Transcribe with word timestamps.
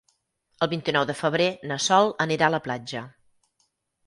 El 0.65 0.69
vint-i-nou 0.71 1.05
de 1.09 1.15
febrer 1.19 1.49
na 1.73 1.77
Sol 1.89 2.09
anirà 2.27 2.49
a 2.49 2.55
la 2.57 2.63
platja. 2.71 3.05